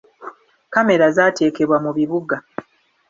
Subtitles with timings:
[0.73, 2.37] Kamera zateekebwa mu bubuga.